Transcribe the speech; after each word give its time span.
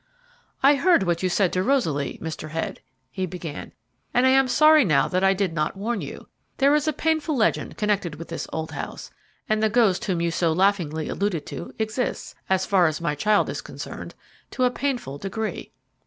"I 0.63 0.77
heard 0.77 1.03
what 1.03 1.21
you 1.21 1.29
said 1.29 1.53
to 1.53 1.61
Rosaly, 1.61 2.17
Mr. 2.23 2.49
Head," 2.49 2.81
he 3.11 3.27
began; 3.27 3.71
"and 4.15 4.25
I 4.25 4.31
am 4.31 4.47
sorry 4.47 4.83
now 4.83 5.07
that 5.07 5.23
I 5.23 5.35
did 5.35 5.53
not 5.53 5.77
warn 5.77 6.01
you. 6.01 6.27
There 6.57 6.73
is 6.73 6.87
a 6.87 6.91
painful 6.91 7.37
legend 7.37 7.77
connected 7.77 8.15
with 8.15 8.29
this 8.29 8.47
old 8.51 8.71
house, 8.71 9.11
and 9.47 9.61
the 9.61 9.69
ghost 9.69 10.05
whom 10.05 10.19
you 10.19 10.31
so 10.31 10.53
laughingly 10.53 11.07
alluded 11.07 11.45
to 11.45 11.75
exists, 11.77 12.33
as 12.49 12.65
far 12.65 12.87
as 12.87 12.99
my 12.99 13.13
child 13.13 13.47
is 13.51 13.61
concerned, 13.61 14.15
to 14.49 14.63
a 14.63 14.71
painful 14.71 15.19
degree." 15.19 15.71